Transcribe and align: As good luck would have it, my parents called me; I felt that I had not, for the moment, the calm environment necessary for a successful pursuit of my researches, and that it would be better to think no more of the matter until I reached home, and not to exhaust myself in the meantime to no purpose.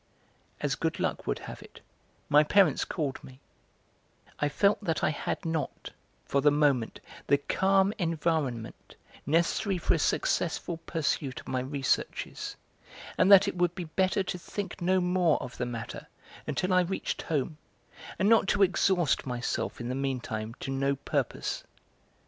As 0.61 0.73
good 0.73 0.99
luck 0.99 1.27
would 1.27 1.37
have 1.37 1.61
it, 1.61 1.79
my 2.27 2.43
parents 2.43 2.85
called 2.85 3.23
me; 3.23 3.39
I 4.39 4.49
felt 4.49 4.83
that 4.83 5.03
I 5.03 5.11
had 5.11 5.45
not, 5.45 5.91
for 6.25 6.41
the 6.41 6.49
moment, 6.49 6.99
the 7.27 7.37
calm 7.37 7.93
environment 7.99 8.95
necessary 9.27 9.77
for 9.77 9.93
a 9.93 9.99
successful 9.99 10.77
pursuit 10.87 11.39
of 11.41 11.47
my 11.47 11.59
researches, 11.59 12.55
and 13.15 13.31
that 13.31 13.47
it 13.47 13.55
would 13.57 13.75
be 13.75 13.83
better 13.83 14.23
to 14.23 14.39
think 14.39 14.81
no 14.81 15.01
more 15.01 15.37
of 15.39 15.57
the 15.57 15.67
matter 15.67 16.07
until 16.47 16.73
I 16.73 16.81
reached 16.81 17.21
home, 17.21 17.59
and 18.17 18.27
not 18.27 18.47
to 18.47 18.63
exhaust 18.63 19.27
myself 19.27 19.79
in 19.79 19.87
the 19.89 19.93
meantime 19.93 20.55
to 20.61 20.71
no 20.71 20.95
purpose. 20.95 21.63